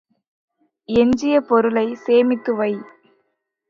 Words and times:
எஞ்சிய 0.89 1.35
பொருளைச் 1.41 1.97
சேமித்துவை. 2.05 2.71